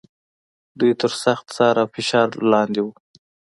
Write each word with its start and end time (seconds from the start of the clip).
دوی 0.79 0.91
تر 1.01 1.11
سخت 1.23 1.45
څار 1.55 1.75
او 1.81 1.87
فشار 1.93 2.29
لاندې 2.51 2.81
و. 2.85 2.87